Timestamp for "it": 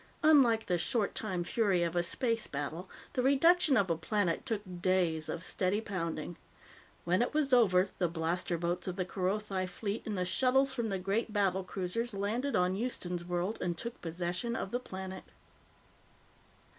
7.21-7.35